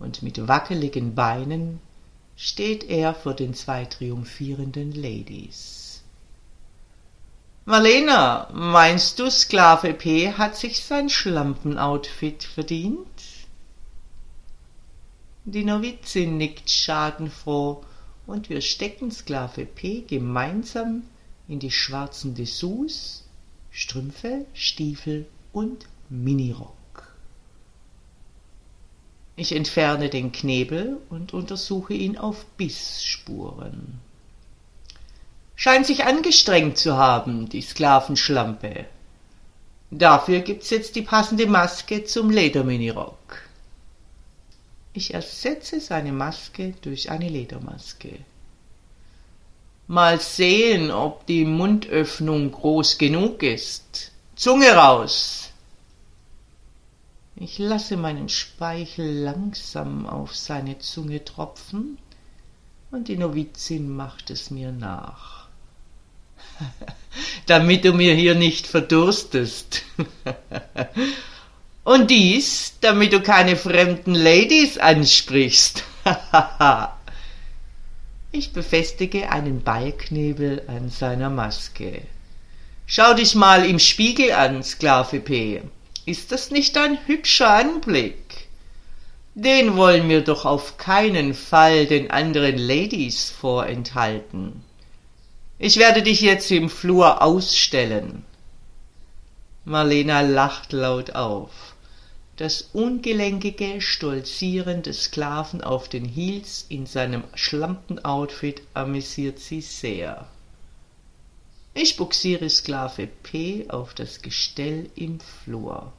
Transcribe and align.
und 0.00 0.22
mit 0.22 0.48
wackeligen 0.48 1.14
Beinen 1.14 1.78
steht 2.34 2.84
er 2.84 3.14
vor 3.14 3.34
den 3.34 3.54
zwei 3.54 3.84
triumphierenden 3.84 4.92
Ladies. 4.92 6.02
Marlena, 7.66 8.48
meinst 8.52 9.18
du, 9.18 9.30
Sklave 9.30 9.92
P 9.94 10.32
hat 10.32 10.56
sich 10.56 10.82
sein 10.82 11.08
Schlampen-Outfit 11.08 12.42
verdient? 12.42 13.06
Die 15.44 15.64
Novizin 15.64 16.38
nickt 16.38 16.70
schadenfroh 16.70 17.84
und 18.26 18.48
wir 18.48 18.62
stecken 18.62 19.10
Sklave 19.10 19.66
P 19.66 20.00
gemeinsam 20.02 21.02
in 21.46 21.60
die 21.60 21.70
schwarzen 21.70 22.34
Dessous, 22.34 23.24
Strümpfe, 23.70 24.46
Stiefel 24.54 25.26
und 25.52 25.86
Minirock. 26.08 26.79
Ich 29.36 29.52
entferne 29.52 30.08
den 30.08 30.32
Knebel 30.32 30.98
und 31.08 31.32
untersuche 31.32 31.94
ihn 31.94 32.18
auf 32.18 32.44
Bissspuren. 32.56 34.00
Scheint 35.56 35.86
sich 35.86 36.04
angestrengt 36.04 36.78
zu 36.78 36.96
haben, 36.96 37.48
die 37.48 37.62
Sklavenschlampe. 37.62 38.86
Dafür 39.90 40.40
gibt's 40.40 40.70
jetzt 40.70 40.94
die 40.96 41.02
passende 41.02 41.46
Maske 41.46 42.04
zum 42.04 42.30
Lederminirock. 42.30 43.42
Ich 44.92 45.14
ersetze 45.14 45.80
seine 45.80 46.12
Maske 46.12 46.74
durch 46.82 47.10
eine 47.10 47.28
Ledermaske. 47.28 48.18
Mal 49.86 50.20
sehen, 50.20 50.90
ob 50.90 51.26
die 51.26 51.44
Mundöffnung 51.44 52.52
groß 52.52 52.98
genug 52.98 53.42
ist. 53.42 54.12
Zunge 54.36 54.72
raus! 54.72 55.49
Ich 57.42 57.56
lasse 57.56 57.96
meinen 57.96 58.28
Speichel 58.28 59.22
langsam 59.22 60.06
auf 60.06 60.36
seine 60.36 60.78
Zunge 60.78 61.24
tropfen, 61.24 61.96
und 62.90 63.08
die 63.08 63.16
Novizin 63.16 63.88
macht 63.88 64.28
es 64.28 64.50
mir 64.50 64.72
nach. 64.72 65.48
Damit 67.46 67.86
du 67.86 67.94
mir 67.94 68.14
hier 68.14 68.34
nicht 68.34 68.66
verdurstest. 68.66 69.82
und 71.84 72.10
dies, 72.10 72.74
damit 72.82 73.14
du 73.14 73.22
keine 73.22 73.56
fremden 73.56 74.14
Ladies 74.14 74.76
ansprichst. 74.76 75.82
ich 78.32 78.52
befestige 78.52 79.30
einen 79.30 79.62
Ballknebel 79.62 80.64
an 80.66 80.90
seiner 80.90 81.30
Maske. 81.30 82.02
Schau 82.86 83.14
dich 83.14 83.34
mal 83.34 83.64
im 83.64 83.78
Spiegel 83.78 84.32
an, 84.32 84.62
Sklave 84.62 85.20
P. 85.20 85.62
Ist 86.10 86.32
das 86.32 86.50
nicht 86.50 86.76
ein 86.76 86.98
hübscher 87.06 87.50
Anblick? 87.50 88.48
Den 89.36 89.76
wollen 89.76 90.08
wir 90.08 90.22
doch 90.22 90.44
auf 90.44 90.76
keinen 90.76 91.34
Fall 91.34 91.86
den 91.86 92.10
anderen 92.10 92.58
Ladies 92.58 93.30
vorenthalten. 93.30 94.64
Ich 95.60 95.76
werde 95.76 96.02
dich 96.02 96.20
jetzt 96.20 96.50
im 96.50 96.68
Flur 96.68 97.22
ausstellen. 97.22 98.24
Marlena 99.64 100.22
lacht 100.22 100.72
laut 100.72 101.14
auf. 101.14 101.76
Das 102.36 102.70
ungelenkige 102.72 103.80
Stolzieren 103.80 104.82
des 104.82 105.04
Sklaven 105.04 105.62
auf 105.62 105.88
den 105.88 106.04
Heels 106.04 106.66
in 106.68 106.86
seinem 106.86 107.22
Schlampen-Outfit 107.34 108.62
amüsiert 108.74 109.38
sie 109.38 109.60
sehr. 109.60 110.26
Ich 111.72 111.96
buxiere 111.96 112.50
Sklave 112.50 113.06
P 113.06 113.66
auf 113.68 113.94
das 113.94 114.22
Gestell 114.22 114.90
im 114.96 115.20
Flur. 115.20 115.92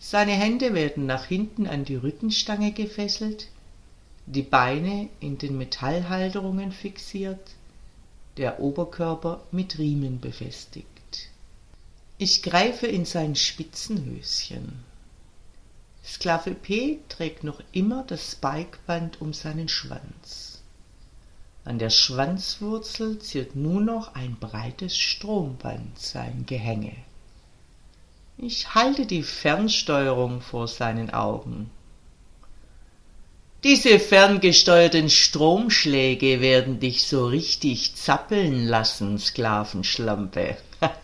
Seine 0.00 0.32
Hände 0.32 0.74
werden 0.74 1.06
nach 1.06 1.26
hinten 1.26 1.66
an 1.66 1.84
die 1.84 1.96
Rückenstange 1.96 2.72
gefesselt, 2.72 3.48
die 4.26 4.42
Beine 4.42 5.08
in 5.20 5.38
den 5.38 5.58
Metallhalterungen 5.58 6.72
fixiert, 6.72 7.54
der 8.36 8.60
Oberkörper 8.60 9.42
mit 9.50 9.78
Riemen 9.78 10.20
befestigt. 10.20 11.30
Ich 12.18 12.42
greife 12.42 12.86
in 12.86 13.04
sein 13.04 13.34
Spitzenhöschen. 13.36 14.84
Sklave 16.04 16.54
P 16.54 17.00
trägt 17.08 17.44
noch 17.44 17.62
immer 17.72 18.04
das 18.06 18.32
Spikeband 18.32 19.20
um 19.20 19.32
seinen 19.32 19.68
Schwanz. 19.68 20.62
An 21.64 21.78
der 21.78 21.90
Schwanzwurzel 21.90 23.18
ziert 23.18 23.54
nur 23.54 23.80
noch 23.80 24.14
ein 24.14 24.36
breites 24.36 24.96
Stromband 24.96 25.98
sein 25.98 26.46
Gehänge. 26.46 26.94
Ich 28.40 28.72
halte 28.72 29.04
die 29.04 29.24
Fernsteuerung 29.24 30.40
vor 30.40 30.68
seinen 30.68 31.10
Augen. 31.10 31.70
Diese 33.64 33.98
ferngesteuerten 33.98 35.10
Stromschläge 35.10 36.40
werden 36.40 36.78
dich 36.78 37.08
so 37.08 37.26
richtig 37.26 37.96
zappeln 37.96 38.64
lassen, 38.64 39.18
Sklavenschlampe. 39.18 40.56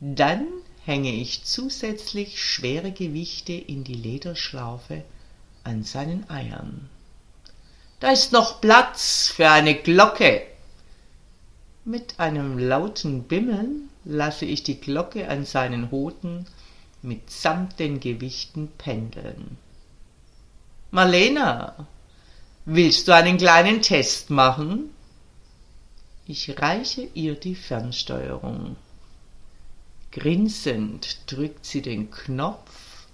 Dann 0.00 0.46
hänge 0.84 1.12
ich 1.12 1.42
zusätzlich 1.42 2.40
schwere 2.40 2.92
Gewichte 2.92 3.52
in 3.52 3.82
die 3.82 3.94
Lederschlaufe 3.94 5.02
an 5.64 5.82
seinen 5.82 6.30
Eiern. 6.30 6.88
Da 7.98 8.12
ist 8.12 8.30
noch 8.30 8.60
Platz 8.60 9.32
für 9.34 9.50
eine 9.50 9.74
Glocke. 9.74 10.42
Mit 11.84 12.20
einem 12.20 12.60
lauten 12.60 13.24
Bimmeln 13.24 13.88
lasse 14.06 14.44
ich 14.46 14.62
die 14.62 14.80
Glocke 14.80 15.28
an 15.28 15.44
seinen 15.44 15.90
Hoden 15.90 16.46
mitsamt 17.02 17.78
den 17.78 18.00
Gewichten 18.00 18.68
pendeln. 18.78 19.58
Marlena, 20.90 21.86
willst 22.64 23.08
du 23.08 23.14
einen 23.14 23.36
kleinen 23.36 23.82
Test 23.82 24.30
machen? 24.30 24.90
Ich 26.26 26.58
reiche 26.58 27.08
ihr 27.14 27.34
die 27.34 27.54
Fernsteuerung. 27.54 28.76
Grinsend 30.12 31.18
drückt 31.26 31.66
sie 31.66 31.82
den 31.82 32.10
Knopf 32.10 33.06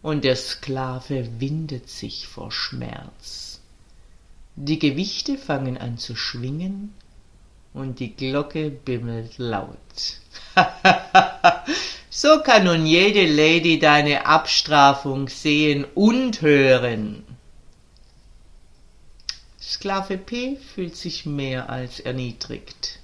und 0.00 0.24
der 0.24 0.36
Sklave 0.36 1.28
windet 1.40 1.90
sich 1.90 2.26
vor 2.26 2.50
Schmerz. 2.50 3.60
Die 4.56 4.78
Gewichte 4.78 5.36
fangen 5.36 5.76
an 5.76 5.98
zu 5.98 6.16
schwingen 6.16 6.94
und 7.72 8.00
die 8.00 8.14
Glocke 8.14 8.70
bimmelt 8.70 9.38
laut. 9.38 9.76
so 12.10 12.40
kann 12.42 12.64
nun 12.64 12.86
jede 12.86 13.26
Lady 13.26 13.78
deine 13.78 14.26
Abstrafung 14.26 15.28
sehen 15.28 15.86
und 15.94 16.42
hören. 16.42 17.24
Sklave 19.60 20.18
P 20.18 20.56
fühlt 20.56 20.96
sich 20.96 21.26
mehr 21.26 21.70
als 21.70 22.00
erniedrigt. 22.00 22.98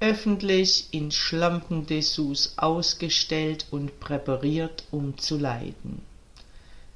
Öffentlich 0.00 0.88
in 0.90 1.10
Schlampendessous 1.10 2.54
ausgestellt 2.56 3.66
und 3.70 4.00
präpariert, 4.00 4.84
um 4.90 5.16
zu 5.16 5.38
leiden. 5.38 6.02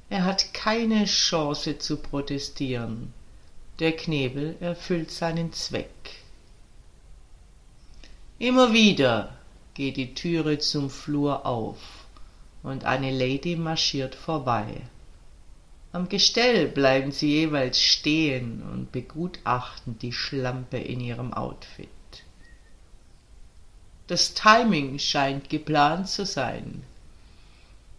Er 0.09 0.25
hat 0.25 0.53
keine 0.53 1.05
Chance 1.05 1.79
zu 1.79 1.97
protestieren. 1.97 3.13
Der 3.79 3.93
Knebel 3.93 4.57
erfüllt 4.59 5.09
seinen 5.09 5.53
Zweck. 5.53 5.89
Immer 8.41 8.73
wieder 8.73 9.37
geht 9.75 9.97
die 9.97 10.15
Türe 10.15 10.57
zum 10.57 10.89
Flur 10.89 11.45
auf 11.45 11.77
und 12.63 12.85
eine 12.85 13.11
Lady 13.11 13.55
marschiert 13.55 14.15
vorbei. 14.15 14.81
Am 15.91 16.09
Gestell 16.09 16.67
bleiben 16.67 17.11
sie 17.11 17.27
jeweils 17.27 17.79
stehen 17.79 18.63
und 18.63 18.91
begutachten 18.91 19.99
die 19.99 20.11
Schlampe 20.11 20.79
in 20.79 21.01
ihrem 21.01 21.35
Outfit. 21.35 21.87
Das 24.07 24.33
Timing 24.33 24.97
scheint 24.97 25.47
geplant 25.51 26.09
zu 26.09 26.25
sein, 26.25 26.81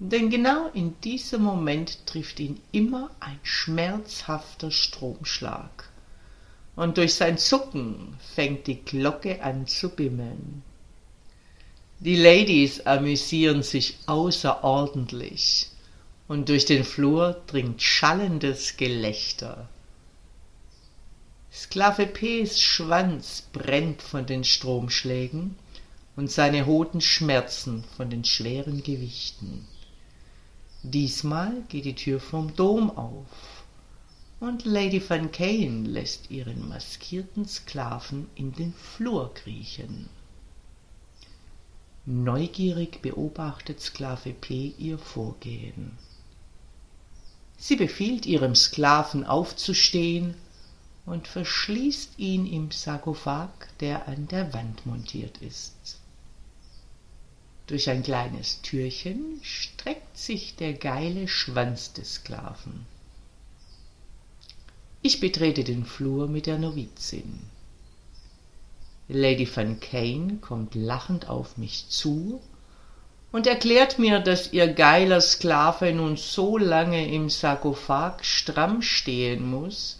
denn 0.00 0.28
genau 0.28 0.70
in 0.74 1.00
diesem 1.02 1.42
Moment 1.42 2.04
trifft 2.04 2.40
ihn 2.40 2.60
immer 2.72 3.12
ein 3.20 3.38
schmerzhafter 3.44 4.72
Stromschlag 4.72 5.91
und 6.76 6.96
durch 6.96 7.14
sein 7.14 7.38
Zucken 7.38 8.16
fängt 8.34 8.66
die 8.66 8.82
Glocke 8.82 9.42
an 9.42 9.66
zu 9.66 9.90
bimmeln. 9.90 10.62
Die 12.00 12.16
Ladies 12.16 12.80
amüsieren 12.86 13.62
sich 13.62 13.98
außerordentlich 14.06 15.68
und 16.28 16.48
durch 16.48 16.64
den 16.64 16.84
Flur 16.84 17.42
dringt 17.46 17.82
schallendes 17.82 18.76
Gelächter. 18.76 19.68
Sklave 21.52 22.06
P's 22.06 22.60
Schwanz 22.60 23.42
brennt 23.52 24.00
von 24.00 24.24
den 24.24 24.42
Stromschlägen 24.42 25.56
und 26.16 26.30
seine 26.30 26.64
Hoden 26.64 27.02
schmerzen 27.02 27.84
von 27.96 28.08
den 28.08 28.24
schweren 28.24 28.82
Gewichten. 28.82 29.66
Diesmal 30.82 31.62
geht 31.68 31.84
die 31.84 31.94
Tür 31.94 32.18
vom 32.18 32.56
Dom 32.56 32.90
auf 32.96 33.61
und 34.42 34.64
Lady 34.64 35.00
Van 35.08 35.30
Kane 35.30 35.86
lässt 35.86 36.32
ihren 36.32 36.68
maskierten 36.68 37.46
Sklaven 37.46 38.28
in 38.34 38.50
den 38.52 38.74
Flur 38.74 39.32
kriechen. 39.34 40.08
Neugierig 42.06 43.00
beobachtet 43.02 43.80
Sklave 43.80 44.32
P 44.32 44.74
ihr 44.78 44.98
Vorgehen. 44.98 45.96
Sie 47.56 47.76
befiehlt 47.76 48.26
ihrem 48.26 48.56
Sklaven 48.56 49.24
aufzustehen 49.24 50.34
und 51.06 51.28
verschließt 51.28 52.18
ihn 52.18 52.44
im 52.44 52.72
Sarkophag, 52.72 53.52
der 53.78 54.08
an 54.08 54.26
der 54.26 54.52
Wand 54.52 54.84
montiert 54.86 55.38
ist. 55.38 56.00
Durch 57.68 57.88
ein 57.88 58.02
kleines 58.02 58.60
Türchen 58.62 59.38
streckt 59.44 60.18
sich 60.18 60.56
der 60.56 60.72
geile 60.72 61.28
Schwanz 61.28 61.92
des 61.92 62.14
Sklaven. 62.14 62.86
Ich 65.04 65.18
betrete 65.18 65.64
den 65.64 65.84
Flur 65.84 66.28
mit 66.28 66.46
der 66.46 66.58
Novizin. 66.58 67.40
Lady 69.08 69.48
Van 69.52 69.80
Kane 69.80 70.38
kommt 70.40 70.76
lachend 70.76 71.28
auf 71.28 71.58
mich 71.58 71.88
zu 71.88 72.40
und 73.32 73.48
erklärt 73.48 73.98
mir, 73.98 74.20
dass 74.20 74.52
ihr 74.52 74.68
geiler 74.72 75.20
Sklave 75.20 75.92
nun 75.92 76.16
so 76.16 76.56
lange 76.56 77.12
im 77.12 77.30
Sarkophag 77.30 78.24
stramm 78.24 78.80
stehen 78.80 79.44
muss, 79.50 79.98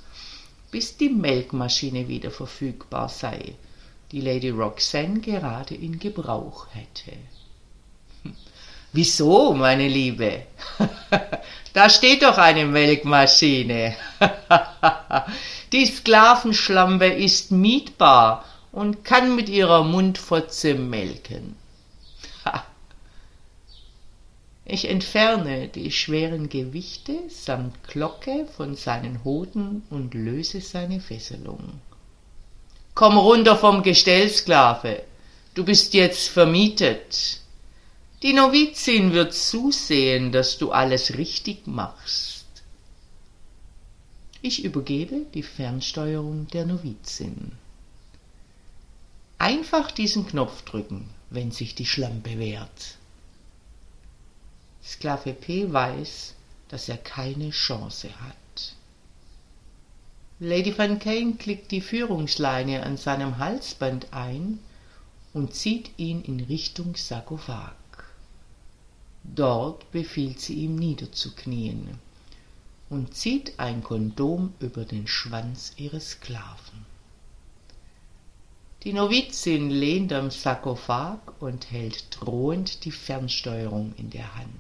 bis 0.71 0.97
die 0.97 1.09
Melkmaschine 1.09 2.07
wieder 2.07 2.31
verfügbar 2.31 3.09
sei, 3.09 3.57
die 4.13 4.21
Lady 4.21 4.51
Roxanne 4.51 5.19
gerade 5.19 5.75
in 5.75 5.99
Gebrauch 5.99 6.69
hätte. 6.71 7.17
Wieso, 8.93 9.55
meine 9.55 9.89
Liebe? 9.89 10.43
da 11.73 11.89
steht 11.89 12.23
doch 12.23 12.37
eine 12.37 12.67
Melkmaschine. 12.67 13.97
die 15.73 15.87
Sklavenschlampe 15.87 17.07
ist 17.07 17.51
mietbar 17.53 18.45
und 18.71 19.05
kann 19.05 19.35
mit 19.35 19.49
ihrer 19.49 19.85
Mundfotze 19.85 20.75
melken. 20.75 21.57
Ich 24.65 24.89
entferne 24.89 25.67
die 25.67 25.91
schweren 25.91 26.49
Gewichte 26.49 27.15
samt 27.29 27.83
Glocke 27.89 28.47
von 28.57 28.77
seinen 28.77 29.25
Hoden 29.25 29.83
und 29.91 30.15
löse 30.15 30.61
seine 30.61 31.01
Fesselung. 31.01 31.81
Komm 32.95 33.19
runter 33.19 33.57
vom 33.57 33.83
Gestell, 33.83 34.31
Sklave, 34.31 35.03
du 35.55 35.65
bist 35.65 35.95
jetzt 35.95 36.29
vermietet. 36.29 37.42
Die 38.23 38.33
Novizin 38.33 39.13
wird 39.13 39.35
zusehen, 39.35 40.31
dass 40.31 40.57
du 40.57 40.71
alles 40.71 41.19
richtig 41.19 41.67
machst. 41.67 42.45
Ich 44.43 44.65
übergebe 44.65 45.27
die 45.35 45.43
Fernsteuerung 45.43 46.47
der 46.47 46.65
Novizin. 46.65 47.51
Einfach 49.39 49.91
diesen 49.91 50.25
Knopf 50.29 50.63
drücken, 50.63 51.11
wenn 51.31 51.51
sich 51.51 51.75
die 51.75 51.87
Schlampe 51.87 52.39
wehrt. 52.39 52.97
Sklave 54.85 55.33
P 55.33 55.73
weiß, 55.73 56.35
dass 56.69 56.89
er 56.89 56.99
keine 56.99 57.51
Chance 57.51 58.09
hat. 58.21 58.77
Lady 60.39 60.77
Van 60.79 61.01
Kane 61.01 61.35
klickt 61.35 61.73
die 61.73 61.81
Führungsleine 61.81 62.85
an 62.85 62.97
seinem 62.97 63.39
Halsband 63.39 64.13
ein 64.13 64.61
und 65.33 65.55
zieht 65.55 65.91
ihn 65.97 66.23
in 66.23 66.39
Richtung 66.39 66.95
Sarkophag. 66.95 67.82
Dort 69.25 69.91
befiehlt 69.93 70.41
sie 70.41 70.55
ihm 70.55 70.77
niederzuknien 70.77 71.99
und 72.91 73.15
zieht 73.15 73.59
ein 73.59 73.83
Kondom 73.83 74.53
über 74.61 74.85
den 74.85 75.07
Schwanz 75.07 75.73
ihres 75.77 76.11
Sklaven. 76.11 76.85
Die 78.83 78.93
Novizin 78.93 79.71
lehnt 79.71 80.13
am 80.13 80.31
Sarkophag 80.31 81.19
und 81.41 81.71
hält 81.71 82.09
drohend 82.11 82.85
die 82.85 82.91
Fernsteuerung 82.91 83.95
in 83.97 84.11
der 84.11 84.35
Hand. 84.35 84.51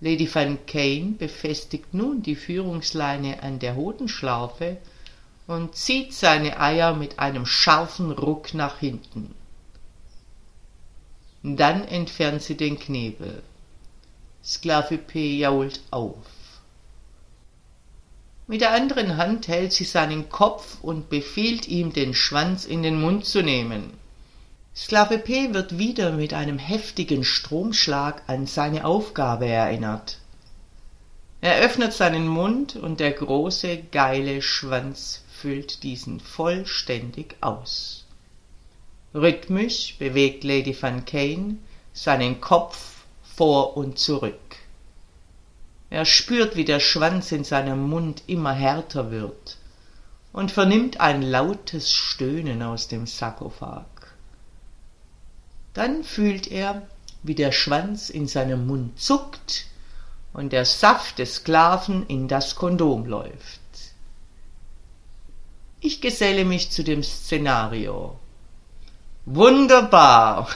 Lady 0.00 0.32
Van 0.32 0.64
Kane 0.66 1.14
befestigt 1.18 1.94
nun 1.94 2.22
die 2.22 2.36
Führungsleine 2.36 3.42
an 3.42 3.58
der 3.58 3.74
Hodenschlaufe 3.74 4.76
und 5.46 5.74
zieht 5.74 6.12
seine 6.12 6.60
Eier 6.60 6.94
mit 6.94 7.18
einem 7.18 7.44
scharfen 7.44 8.12
Ruck 8.12 8.54
nach 8.54 8.78
hinten. 8.78 9.34
Dann 11.54 11.86
entfernt 11.86 12.42
sie 12.42 12.56
den 12.56 12.76
Knebel. 12.76 13.40
Sklave 14.42 14.98
P 14.98 15.38
jault 15.38 15.80
auf. 15.92 16.26
Mit 18.48 18.62
der 18.62 18.72
anderen 18.72 19.16
Hand 19.16 19.46
hält 19.46 19.72
sie 19.72 19.84
seinen 19.84 20.28
Kopf 20.28 20.78
und 20.82 21.08
befiehlt 21.08 21.68
ihm, 21.68 21.92
den 21.92 22.14
Schwanz 22.14 22.64
in 22.64 22.82
den 22.82 23.00
Mund 23.00 23.26
zu 23.26 23.42
nehmen. 23.42 23.92
Sklave 24.74 25.18
P 25.18 25.54
wird 25.54 25.78
wieder 25.78 26.10
mit 26.10 26.34
einem 26.34 26.58
heftigen 26.58 27.22
Stromschlag 27.22 28.22
an 28.26 28.46
seine 28.46 28.84
Aufgabe 28.84 29.46
erinnert. 29.46 30.18
Er 31.40 31.60
öffnet 31.60 31.92
seinen 31.92 32.26
Mund 32.26 32.74
und 32.74 32.98
der 32.98 33.12
große, 33.12 33.84
geile 33.92 34.42
Schwanz 34.42 35.22
füllt 35.30 35.84
diesen 35.84 36.18
vollständig 36.18 37.36
aus. 37.40 38.05
Rhythmisch 39.16 39.96
bewegt 39.98 40.44
Lady 40.44 40.76
Van 40.80 41.06
Kane 41.06 41.56
seinen 41.94 42.40
Kopf 42.40 43.04
vor 43.22 43.76
und 43.76 43.98
zurück. 43.98 44.56
Er 45.88 46.04
spürt, 46.04 46.54
wie 46.56 46.66
der 46.66 46.80
Schwanz 46.80 47.32
in 47.32 47.42
seinem 47.42 47.88
Mund 47.88 48.22
immer 48.26 48.52
härter 48.52 49.10
wird 49.10 49.56
und 50.34 50.50
vernimmt 50.50 51.00
ein 51.00 51.22
lautes 51.22 51.92
Stöhnen 51.92 52.62
aus 52.62 52.88
dem 52.88 53.06
Sarkophag. 53.06 53.86
Dann 55.72 56.04
fühlt 56.04 56.50
er, 56.50 56.82
wie 57.22 57.34
der 57.34 57.52
Schwanz 57.52 58.10
in 58.10 58.28
seinem 58.28 58.66
Mund 58.66 59.00
zuckt 59.00 59.64
und 60.34 60.52
der 60.52 60.66
Saft 60.66 61.18
des 61.18 61.36
Sklaven 61.36 62.06
in 62.06 62.28
das 62.28 62.54
Kondom 62.54 63.06
läuft. 63.06 63.60
Ich 65.80 66.02
geselle 66.02 66.44
mich 66.44 66.70
zu 66.70 66.84
dem 66.84 67.02
Szenario. 67.02 68.18
Wunderbar. 69.26 70.48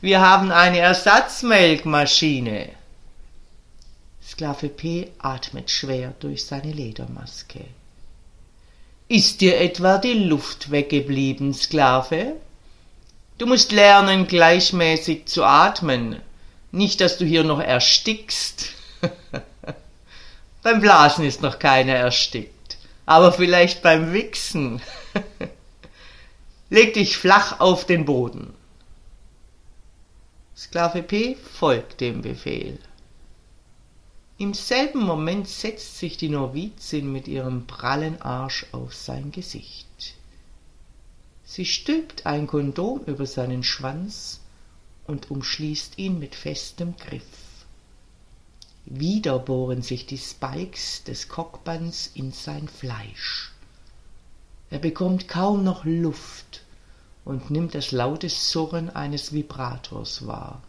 Wir 0.00 0.20
haben 0.22 0.50
eine 0.50 0.78
Ersatzmelkmaschine. 0.78 2.70
Sklave 4.26 4.70
P 4.70 5.08
atmet 5.18 5.70
schwer 5.70 6.14
durch 6.18 6.46
seine 6.46 6.72
Ledermaske. 6.72 7.66
Ist 9.08 9.42
dir 9.42 9.60
etwa 9.60 9.98
die 9.98 10.14
Luft 10.14 10.70
weggeblieben, 10.70 11.52
Sklave? 11.52 12.36
Du 13.36 13.44
musst 13.46 13.72
lernen, 13.72 14.26
gleichmäßig 14.26 15.26
zu 15.26 15.44
atmen. 15.44 16.22
Nicht, 16.72 17.02
dass 17.02 17.18
du 17.18 17.26
hier 17.26 17.44
noch 17.44 17.60
erstickst. 17.60 18.70
beim 20.62 20.80
Blasen 20.80 21.26
ist 21.26 21.42
noch 21.42 21.58
keiner 21.58 21.94
erstickt. 21.94 22.78
Aber 23.04 23.32
vielleicht 23.32 23.82
beim 23.82 24.14
Wichsen. 24.14 24.80
Leg 26.68 26.94
dich 26.94 27.16
flach 27.16 27.60
auf 27.60 27.86
den 27.86 28.04
Boden. 28.04 28.52
Sklave 30.56 31.04
P 31.04 31.36
folgt 31.36 32.00
dem 32.00 32.22
Befehl. 32.22 32.80
Im 34.38 34.52
selben 34.52 35.04
Moment 35.04 35.46
setzt 35.48 35.98
sich 35.98 36.16
die 36.16 36.28
Novizin 36.28 37.12
mit 37.12 37.28
ihrem 37.28 37.68
prallen 37.68 38.20
Arsch 38.20 38.66
auf 38.72 38.94
sein 38.94 39.30
Gesicht. 39.30 40.16
Sie 41.44 41.64
stülpt 41.64 42.26
ein 42.26 42.48
Kondom 42.48 43.00
über 43.06 43.26
seinen 43.26 43.62
Schwanz 43.62 44.40
und 45.06 45.30
umschließt 45.30 45.98
ihn 45.98 46.18
mit 46.18 46.34
festem 46.34 46.96
Griff. 46.96 47.22
Wieder 48.86 49.38
bohren 49.38 49.82
sich 49.82 50.04
die 50.06 50.18
Spikes 50.18 51.04
des 51.04 51.28
Cockbands 51.28 52.10
in 52.14 52.32
sein 52.32 52.66
Fleisch. 52.66 53.52
Er 54.70 54.78
bekommt 54.78 55.28
kaum 55.28 55.64
noch 55.64 55.84
Luft 55.84 56.62
und 57.24 57.50
nimmt 57.50 57.74
das 57.74 57.92
laute 57.92 58.28
Surren 58.28 58.94
eines 58.94 59.32
Vibrators 59.32 60.26
wahr. 60.26 60.62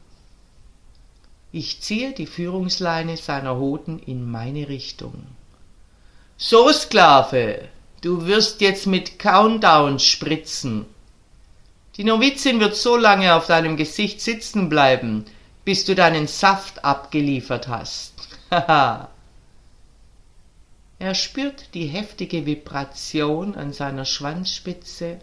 Ich 1.52 1.82
ziehe 1.82 2.14
die 2.14 2.28
Führungsleine 2.28 3.18
seiner 3.18 3.58
Hoden 3.58 4.00
in 4.00 4.30
meine 4.30 4.68
Richtung. 4.68 5.28
So, 6.38 6.72
Sklave, 6.72 7.70
Du 8.02 8.28
wirst 8.28 8.62
jetzt 8.62 8.86
mit 8.86 9.18
Countdown 9.18 9.98
spritzen. 9.98 10.86
Die 11.96 12.04
Novizin 12.04 12.60
wird 12.60 12.76
so 12.76 12.96
lange 12.96 13.34
auf 13.34 13.48
deinem 13.48 13.76
Gesicht 13.76 14.22
sitzen 14.22 14.70
bleiben, 14.70 15.26
bis 15.66 15.84
du 15.84 15.96
deinen 15.96 16.28
Saft 16.28 16.86
abgeliefert 16.86 17.68
hast. 17.68 18.14
Haha. 18.52 19.10
Er 21.00 21.14
spürt 21.14 21.74
die 21.74 21.86
heftige 21.86 22.46
Vibration 22.46 23.56
an 23.56 23.72
seiner 23.72 24.06
Schwanzspitze 24.06 25.20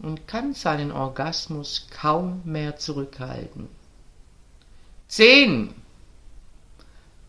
und 0.00 0.26
kann 0.26 0.52
seinen 0.54 0.90
Orgasmus 0.92 1.86
kaum 1.90 2.42
mehr 2.44 2.76
zurückhalten. 2.76 3.68
Zehn, 5.08 5.74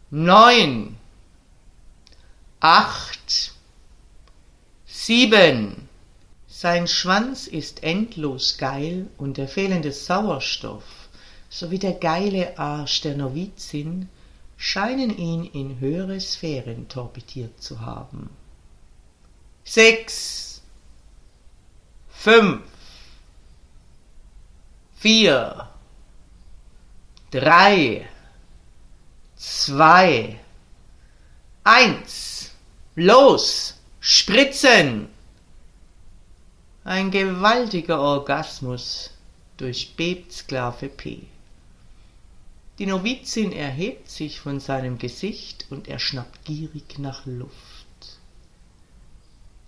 neun, 0.09 0.97
acht, 2.59 3.53
sieben. 4.85 5.87
Sein 6.47 6.87
Schwanz 6.87 7.45
ist 7.45 7.83
endlos 7.83 8.57
geil 8.57 9.07
und 9.17 9.37
der 9.37 9.47
fehlende 9.47 9.91
Sauerstoff 9.91 10.83
sowie 11.49 11.77
der 11.77 11.93
geile 11.93 12.57
Arsch 12.57 13.01
der 13.01 13.15
Novizin 13.15 14.09
scheinen 14.57 15.15
ihn 15.15 15.45
in 15.45 15.79
höhere 15.79 16.19
Sphären 16.19 16.89
torpediert 16.89 17.61
zu 17.61 17.81
haben. 17.81 18.29
Sechs, 19.63 20.61
fünf, 22.09 22.63
vier, 24.95 25.69
drei, 27.29 28.09
zwei, 29.35 30.39
eins, 31.63 32.51
los, 32.95 33.75
spritzen! 33.99 35.09
Ein 36.83 37.11
gewaltiger 37.11 37.99
Orgasmus 37.99 39.11
durchbebt 39.57 40.31
Sklave 40.31 40.87
P. 40.87 41.27
Die 42.79 42.85
Novizin 42.85 43.51
erhebt 43.51 44.09
sich 44.09 44.39
von 44.39 44.59
seinem 44.59 44.99
Gesicht 44.99 45.65
und 45.71 45.87
er 45.87 45.97
schnappt 45.97 46.45
gierig 46.45 46.99
nach 46.99 47.25
Luft. 47.25 47.87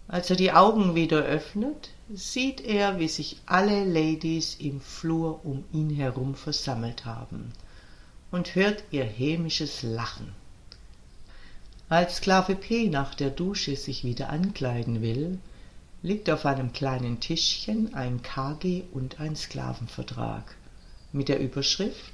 Als 0.07 0.29
er 0.29 0.35
die 0.35 0.51
Augen 0.51 0.93
wieder 0.93 1.23
öffnet, 1.23 1.89
sieht 2.13 2.61
er, 2.61 2.99
wie 2.99 3.07
sich 3.07 3.37
alle 3.47 3.83
Ladies 3.83 4.55
im 4.59 4.79
Flur 4.79 5.43
um 5.43 5.63
ihn 5.71 5.89
herum 5.89 6.35
versammelt 6.35 7.05
haben 7.05 7.51
und 8.31 8.53
hört 8.53 8.83
ihr 8.91 9.05
hämisches 9.05 9.81
Lachen. 9.81 10.33
Als 11.89 12.17
Sklave 12.17 12.55
P 12.55 12.89
nach 12.89 13.15
der 13.15 13.31
Dusche 13.31 13.75
sich 13.75 14.03
wieder 14.03 14.29
ankleiden 14.29 15.01
will, 15.01 15.39
liegt 16.03 16.29
auf 16.29 16.45
einem 16.45 16.73
kleinen 16.73 17.19
Tischchen 17.19 17.95
ein 17.95 18.21
KG 18.21 18.83
und 18.93 19.19
ein 19.19 19.35
Sklavenvertrag 19.35 20.55
mit 21.11 21.27
der 21.27 21.39
Überschrift 21.39 22.13